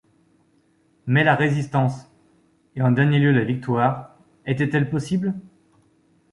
[1.05, 2.09] Mais la résistance,
[2.75, 5.35] et en dernier lieu la victoire, étaient-elles possibles?